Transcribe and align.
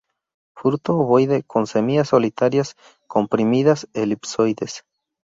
Fruto 0.55 0.95
ovoide, 0.97 1.43
con 1.43 1.67
semillas 1.67 2.07
solitarias, 2.09 2.75
comprimidas, 3.05 3.87
elipsoides. 3.93 4.83